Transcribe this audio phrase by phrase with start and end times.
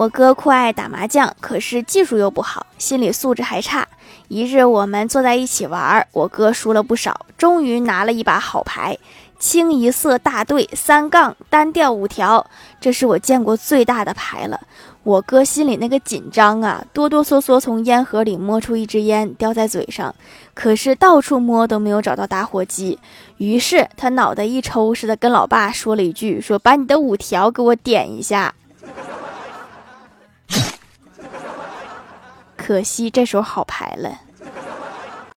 [0.00, 3.86] 我哥酷爱打麻将，可是技术又不好，心理素质还差。
[4.28, 8.96] 一日，我们坐在一起玩，我哥输了不少，终于拿了一把好牌，
[9.38, 12.46] 清一色大队三杠单调五条，
[12.80, 14.58] 这是我见过最大的牌了。
[15.02, 20.14] 我哥心里那个紧张啊，哆哆嗦嗦从烟盒里摸出一支烟，叼在嘴上，
[20.54, 22.98] 可是到处摸都没有找到打火机，
[23.36, 28.54] 于是他脑袋一抽似的跟老爸说了一句：“说把你的五条给我点一下。”
[32.70, 34.20] 可惜这手好牌了。